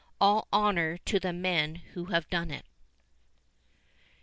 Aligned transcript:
All 0.19 0.47
honour 0.51 0.97
to 0.97 1.19
the 1.19 1.31
men 1.31 1.75
who 1.93 2.05
have 2.05 2.27
done 2.31 2.49
it. 2.49 2.65